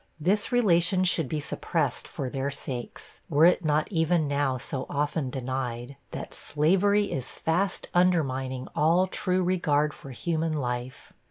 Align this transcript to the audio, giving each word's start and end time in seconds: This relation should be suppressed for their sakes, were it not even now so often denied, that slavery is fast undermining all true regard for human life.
This 0.19 0.51
relation 0.51 1.03
should 1.03 1.29
be 1.29 1.39
suppressed 1.39 2.07
for 2.07 2.27
their 2.27 2.49
sakes, 2.49 3.21
were 3.29 3.45
it 3.45 3.63
not 3.63 3.87
even 3.91 4.27
now 4.27 4.57
so 4.57 4.87
often 4.89 5.29
denied, 5.29 5.95
that 6.09 6.33
slavery 6.33 7.11
is 7.11 7.29
fast 7.29 7.87
undermining 7.93 8.67
all 8.75 9.05
true 9.05 9.43
regard 9.43 9.93
for 9.93 10.09
human 10.09 10.53
life. 10.53 11.13